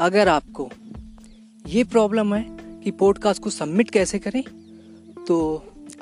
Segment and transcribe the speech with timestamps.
[0.00, 0.68] अगर आपको
[1.66, 2.44] ये प्रॉब्लम है
[2.84, 4.42] कि पॉडकास्ट को सबमिट कैसे करें
[5.28, 5.36] तो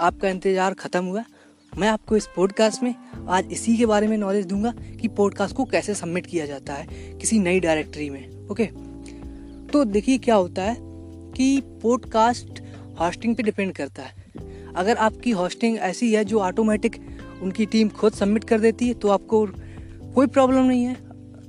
[0.01, 1.25] आपका इंतज़ार ख़त्म हुआ।
[1.73, 2.95] मैं आपको इस पॉडकास्ट में
[3.29, 6.87] आज इसी के बारे में नॉलेज दूँगा कि पॉडकास्ट को कैसे सबमिट किया जाता है
[7.19, 8.67] किसी नई डायरेक्टरी में ओके
[9.69, 10.77] तो देखिए क्या होता है
[11.33, 12.63] कि पॉडकास्ट
[13.01, 16.97] हॉस्टिंग पे डिपेंड करता है। अगर आपकी हॉस्टिंग ऐसी है जो ऑटोमेटिक
[17.43, 19.47] उनकी टीम खुद सबमिट कर देती है तो आपको
[20.15, 20.97] कोई प्रॉब्लम नहीं है।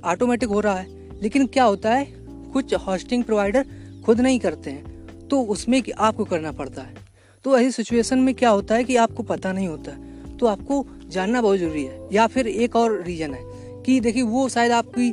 [0.04, 2.15] ऑटोमेटिक हो रहा है। लेकिन क्या होता है
[2.52, 3.66] कुछ होस्टिंग प्रोवाइडर
[4.06, 6.94] खुद नहीं करते हैं तो उसमें कि आपको करना पड़ता है।
[7.44, 9.92] तो ऐसी सिचुएशन में क्या होता है कि आपको पता नहीं होता
[10.36, 13.42] तो आपको जानना बहुत ज़रूरी है। या फिर एक और रीज़न है
[13.82, 15.08] कि देखिए, वो शायद आपकी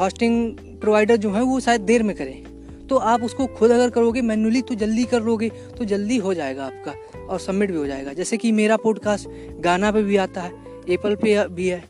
[0.00, 4.22] होस्टिंग प्रोवाइडर जो है, वो शायद देर में करें। तो आप उसको खुद अगर करोगे
[4.22, 5.48] मैनुअली तो जल्दी कर लोगे
[5.78, 9.28] तो जल्दी हो जाएगा आपका और सबमिट भी हो जाएगा। जैसे कि मेरा पॉडकास्ट
[9.60, 10.52] गाना पे भी आता है
[10.88, 11.82] एप्पल पे भी है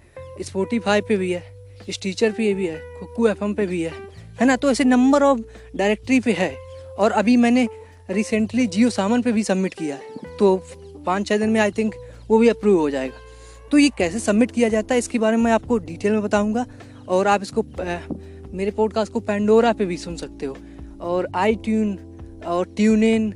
[0.42, 1.42] स्पोटीफाई पे भी है
[1.90, 3.92] स्टीचर पे भी है कुकू एफ़ पे भी है।
[4.40, 4.56] है ना?
[4.56, 5.40] तो ऐसे नंबर ऑफ़
[5.76, 6.54] डायरेक्टरी पे है।
[6.98, 7.66] और अभी मैंने
[8.10, 10.56] रिसेंटली जियो सामान पे भी सबमिट किया है। तो
[11.06, 11.94] पाँच छः दिन में आई थिंक
[12.28, 15.50] वो भी अप्रूव हो जाएगा। तो ये कैसे सबमिट किया जाता है, इसके बारे में
[15.52, 16.66] आपको डिटेल में बताऊँगा।
[17.08, 17.64] और आप इसको
[18.52, 20.56] मेरे पॉडकास्ट को पेंडोरा पे भी सुन सकते हो।
[21.00, 21.98] और आई ट्यून
[22.46, 23.26] और ट्यून इन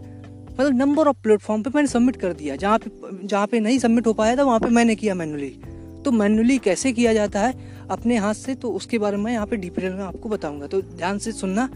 [0.60, 2.90] मतलब नंबर ऑफ़ प्लेटफॉर्म पे मैंने सबमिट कर दिया। जहाँ पे
[3.26, 5.56] जहाँ पे नहीं सबमिट हो पाया था, वहाँ पे मैंने किया मैनुअली
[6.04, 7.54] तो मैनुअली कैसे किया जाता है?
[7.90, 11.18] अपने हाथ से तो उसके बारे में यहाँ पे डिटेल में आपको बताऊँगा। तो ध्यान
[11.18, 11.68] से सुनना।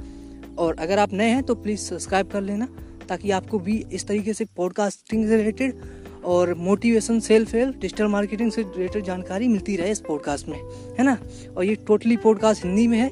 [0.59, 2.69] और अगर आप नए हैं तो प्लीज़ सब्सक्राइब कर लेना,
[3.09, 5.81] ताकि आपको भी इस तरीके से पॉडकास्टिंग से रिलेटेड
[6.25, 10.59] और motivation self help digital marketing से रिलेटेड जानकारी मिलती रहे इस पॉडकास्ट में,
[10.99, 11.17] है ना?
[11.57, 13.09] और ये टोटली पॉडकास्ट हिंदी में है,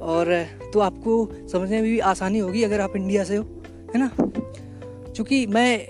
[0.00, 0.34] और
[0.72, 3.44] तो आपको समझने में भी आसानी होगी अगर आप इंडिया से हो,
[3.94, 4.10] है ना?
[5.12, 5.86] चूँकि मैं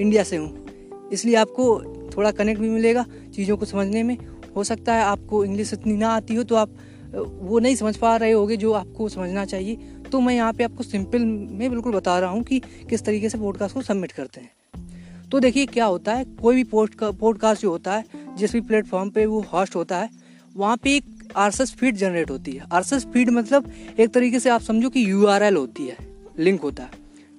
[0.00, 1.78] इंडिया से हूँ, इसलिए आपको
[2.16, 4.16] थोड़ा कनेक्ट भी मिलेगा चीज़ों को समझने में।
[4.56, 6.76] हो सकता है आपको इंग्लिश इतनी ना आती हो तो आप
[7.14, 9.76] वो नहीं समझ पा रहे होगे जो आपको समझना चाहिए।
[10.12, 12.58] तो मैं यहाँ पे आपको सिंपल में बिल्कुल बता रहा हूँ कि
[12.90, 16.64] किस तरीके से पॉडकास्ट को सबमिट करते हैं। तो देखिए क्या होता है, कोई भी
[16.64, 18.04] पोस्ट पॉडकास्ट जो होता है,
[18.36, 20.08] जिस भी प्लेटफॉर्म पे वो हॉस्ट होता है,
[20.54, 24.60] वहाँ पे एक आरसस फ़ीड जनरेट होती है। आरसस फ़ीड मतलब एक तरीके से आप
[24.60, 25.96] समझो कि यूआरएल होती है
[26.38, 26.90] लिंक होता है।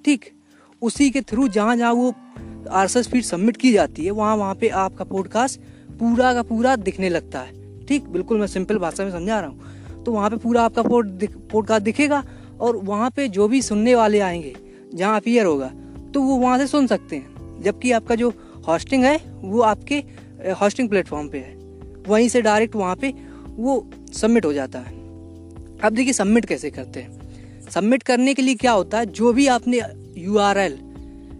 [0.04, 0.30] ठीक?
[0.82, 2.14] उसी के थ्रू जहाँ जहाँ वो
[2.70, 5.60] आरसस फ़ीड सबमिट की जाती है, वहाँ वहाँ पे आपका पॉडकास्ट
[5.98, 8.08] पूरा का पूरा दिखने लगता है। ठीक?
[8.08, 12.24] बिल्कुल मैं सिंपल भाषा में समझा रहा हूँ। तो वहाँ पे पूरा आपका पॉडकास्ट दिखेगा
[12.60, 14.54] और वहाँ पे जो भी सुनने वाले आएँगे,
[14.94, 15.70] जहाँ अपियर होगा
[16.14, 18.32] तो वो वहाँ से सुन सकते हैं। जबकि आपका जो
[18.68, 19.96] हॉस्टिंग है, वो आपके
[20.60, 21.54] हॉस्टिंग प्लेटफॉर्म पे है।
[22.08, 23.14] वहीं से डायरेक्ट वहाँ पे
[23.48, 25.00] वो सबमिट हो जाता है।
[25.84, 27.20] अब देखिए सबमिट कैसे करते हैं।
[27.70, 29.06] सबमिट करने के लिए क्या होता है?
[29.06, 29.80] जो भी आपने
[30.16, 30.78] यूआरएल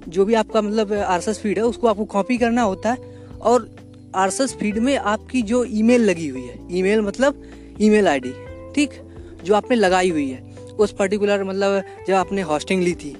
[0.09, 2.99] जो भी आपका मतलब आर फ़ीड है, उसको आपको कॉपी करना होता है
[3.43, 3.77] और
[4.15, 7.43] आर फ़ीड में आपकी जो ईमेल लगी हुई है ईमेल मतलब
[7.81, 8.33] ईमेल आईडी
[8.75, 8.91] ठीक?
[9.45, 13.17] जो आपने लगाई हुई है, उस पर्टिकुलर मतलब जब आपने हॉस्टिंग ली थी,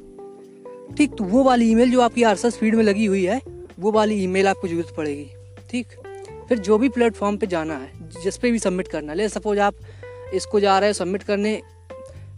[0.99, 1.11] ठीक?
[1.19, 3.41] तो वो वाली ईमेल जो आपकी आर फ़ीड में लगी हुई है,
[3.81, 5.27] वो वाली ईमेल आपको ज़रूरत पड़ेगी,
[5.71, 5.87] ठीक?
[6.49, 7.93] फिर जो भी प्लेटफॉर्म पे जाना है,
[8.25, 9.75] जिस पे भी सबमिट करना है, ले सपोज़ आप
[10.35, 11.63] इसको जा रहे हो सबमिट करने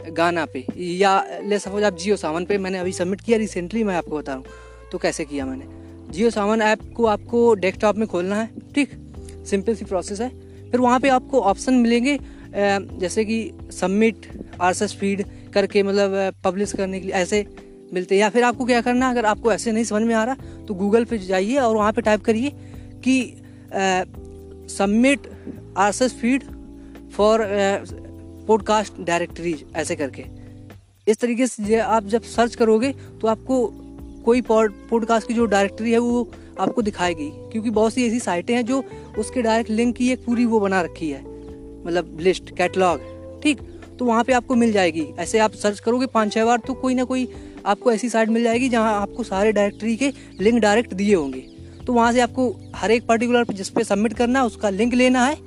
[0.07, 3.95] गाना पे, या ले सपोज़ आप जियो सावन पे, मैंने अभी सबमिट किया रिसेंटली मैं
[3.95, 5.65] आपको बता रहा हूँ तो कैसे किया मैंने?
[6.11, 8.89] जियो सावन ऐप को आपको डेस्कटॉप में खोलना है, ठीक?
[9.45, 10.29] सिंपल सी प्रोसेस है।
[10.71, 12.17] फिर वहाँ पे आपको ऑप्शन मिलेंगे
[12.55, 14.27] जैसे कि सबमिट
[14.61, 15.23] आर फ़ीड
[15.53, 17.45] करके मतलब पब्लिश करने के लिए ऐसे
[17.93, 20.63] मिलते हैं। या फिर आपको क्या करना अगर आपको ऐसे नहीं समझ में आ रहा
[20.67, 22.51] तो गूगल पे जाइए और वहाँ पे टाइप करिए
[23.05, 23.21] कि
[24.75, 25.27] submit
[25.77, 26.43] RS feed
[27.11, 27.41] for
[28.47, 30.23] podcast directories ऐसे करके।
[31.07, 32.91] इस तरीके से आप जब सर्च करोगे
[33.21, 33.65] तो आपको
[34.25, 38.65] कोई पॉडकास्ट की जो डायरेक्टरी है, वो आपको दिखाएगी। क्योंकि बहुत सी ऐसी साइटें हैं
[38.65, 38.83] जो
[39.17, 41.21] उसके डायरेक्ट लिंक की एक पूरी वो बना रखी है।
[41.85, 43.13] मतलब लिस्ट कैटलॉग
[43.43, 43.61] ठीक?
[43.99, 46.95] तो वहाँ पे आपको मिल जाएगी। ऐसे आप सर्च करोगे पाँच छः बार तो कोई
[46.95, 47.27] ना कोई
[47.65, 51.39] आपको ऐसी साइट मिल जाएगी जहाँ आपको सारे डायरेक्टरी के लिंक डायरेक्ट दिए होंगे।
[51.85, 55.25] तो वहाँ से आपको हर एक पर्टिकुलर जिस पे सबमिट करना है, उसका लिंक लेना
[55.25, 55.37] है।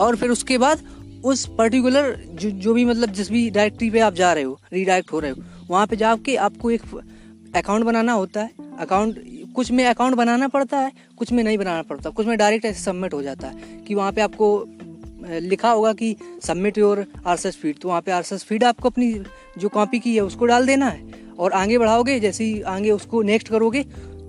[0.00, 0.82] और फिर उसके बाद
[1.24, 5.12] उस पर्टिकुलर जो जो भी मतलब जिस भी डायरेक्टरी पे आप जा रहे हो रीडायरेक्ट
[5.12, 6.82] हो रहे हो, वहाँ पे जाके आपको एक
[7.56, 9.22] अकाउंट बनाना होता है। अकाउंट
[9.54, 12.82] कुछ में अकाउंट बनाना पड़ता है, कुछ में नहीं बनाना पड़ता। कुछ में डायरेक्ट ऐसे
[12.82, 14.66] सबमिट हो जाता है कि वहाँ पे आपको
[15.22, 19.12] लिखा होगा कि submit your R S feed तो वहाँ पे एस फ़ीड आपको अपनी
[19.58, 23.22] जो कॉपी की है, उसको डाल देना है। और आगे बढ़ाओगे, जैसे ही आगे उसको
[23.22, 23.82] नेक्स्ट करोगे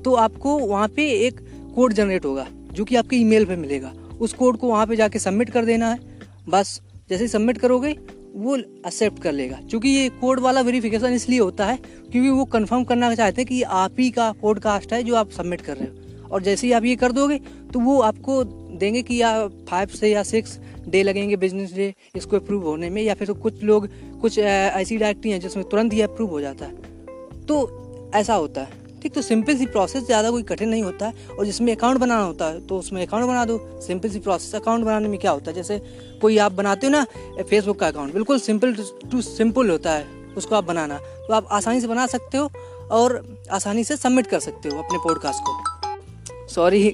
[0.06, 1.40] तो आपको वहाँ पे एक
[1.76, 5.20] कोड जनरेट होगा, जो कि आपके ईमेल पे मिलेगा। उस कोड को वहाँ पे जाके
[5.20, 6.11] सबमिट कर देना है।
[6.50, 7.96] बस जैसे ही सबमिट करोगे,
[8.36, 11.78] वो एक्सेप्ट कर लेगा। क्योंकि ये कोड वाला वेरिफिकेशन इसलिए होता है,
[12.12, 15.62] क्योंकि वो कंफर्म करना चाहते हैं कि आप ही का पॉडकास्ट है जो आप सबमिट
[15.62, 17.40] कर रहे हो। और जैसे ही आप ये कर दोगे
[17.74, 22.36] तो वो आपको देंगे कि या फाइव से या सिक्स डे लगेंगे बिज़नेस डे इसको
[22.36, 23.88] अप्रूव होने में, या फिर तो कुछ लोग,
[24.22, 28.81] कुछ ऐसी डायरेक्टरी हैं जिसमें तुरंत ही अप्रूव हो जाता है। तो ऐसा होता है।
[29.02, 32.24] ठीक तो सिंपल सी प्रोसेस ज़्यादा कोई कठिन नहीं होता है, और जिसमें अकाउंट बनाना
[32.24, 35.52] होता है तो उसमें अकाउंट बना दो। सिंपल सी प्रोसेस अकाउंट बनाने में क्या होता
[35.52, 35.56] है?
[35.56, 35.80] जैसे
[36.22, 37.06] कोई आप बनाते हो ना
[37.42, 38.76] फेसबुक का अकाउंट बिल्कुल सिंपल
[39.12, 40.06] टू सिंपल होता है,
[40.38, 42.50] उसको आप बनाना। तो आप आसानी से बना सकते हो,
[42.92, 46.90] और आसानी से सबमिट कर सकते हो अपने पॉडकास्ट को। सॉरी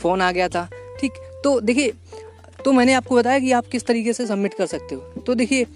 [0.00, 0.68] फ़ोन आ गया था।
[1.00, 1.12] ठीक
[1.44, 1.92] तो देखिए
[2.64, 5.66] तो मैंने आपको बताया कि आप किस तरीके से सबमिट कर सकते हो। तो देखिए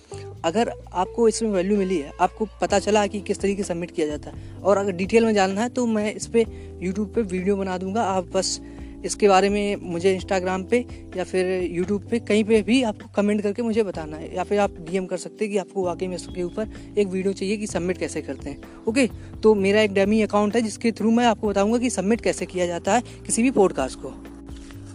[0.44, 4.06] अगर आपको इसमें वैल्यू मिली है, आपको पता चला कि किस तरीके से सबमिट किया
[4.06, 7.56] जाता है। और अगर डिटेल में जानना है तो मैं इस पर यूट्यूब पर वीडियो
[7.56, 8.60] बना दूँगा। आप बस
[9.04, 10.78] इसके बारे में मुझे इंस्टाग्राम पे
[11.16, 14.58] या फिर यूट्यूब पे कहीं पे भी आपको कमेंट करके मुझे बताना है। या फिर
[14.58, 17.66] आप डीएम कर सकते हैं कि आपको वाकई में इसके ऊपर एक वीडियो चाहिए कि
[17.66, 19.08] सबमिट कैसे करते हैं। ओके
[19.42, 22.66] तो मेरा एक डेमी अकाउंट है, जिसके थ्रू मैं आपको बताऊँगा कि सबमिट कैसे किया
[22.66, 24.14] जाता है किसी भी पॉडकास्ट को।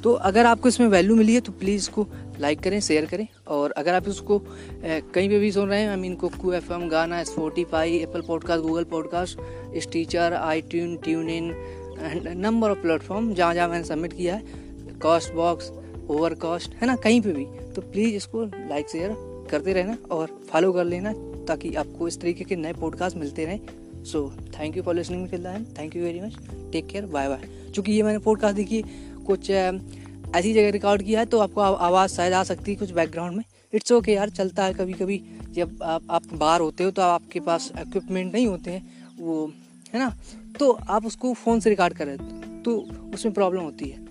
[0.05, 2.07] तो अगर आपको इसमें वैल्यू मिली है तो प्लीज़ इसको
[2.39, 4.39] लाइक करें शेयर करें। और अगर आप इसको
[5.13, 8.63] कहीं पे भी सुन रहे हैं I mean Kuku F M Gaana Spotify Apple podcast
[8.63, 9.39] Google podcast
[9.77, 10.97] Stitcher iTunes
[11.29, 11.51] TuneIn
[12.37, 14.43] number of platform जहाँ जहाँ मैंने सबमिट किया है
[15.01, 15.71] कॉस्ट बॉक्स
[16.09, 19.15] ओवर कॉस्ट है ना, कहीं पे भी। तो प्लीज़ इसको लाइक शेयर
[19.51, 21.13] करते रहना और फॉलो कर लेना
[21.47, 23.59] ताकि आपको इस तरीके के नए पॉडकास्ट मिलते रहें।
[24.03, 25.45] So thank you for listening fill
[25.79, 26.37] thank you very much
[26.71, 28.83] take care bye bye चूँकि ये मैंने पॉडकास्ट देखी
[29.25, 33.37] कुछ ऐसी जगह रिकॉर्ड किया है तो आपको आवाज़ शायद आ सकती है कुछ बैकग्राउंड
[33.37, 33.43] में।
[33.73, 37.39] इट्स ओके यार, चलता है कभी कभी जब आप आप बाहर होते हो तो आपके
[37.39, 38.81] पास इक्विपमेंट नहीं होते हैं,
[39.19, 39.51] वो,
[39.93, 40.09] है ना?
[40.59, 42.17] तो आप उसको फ़ोन से रिकॉर्ड करें
[42.63, 42.77] तो
[43.13, 44.05] उसमें प्रॉब्लम होती है।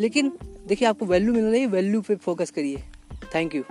[0.00, 0.32] लेकिन,
[0.68, 2.82] देखिए, आपको वैल्यू मिल रही है वैल्यू पे फोकस करिए।
[3.34, 3.62] Thank you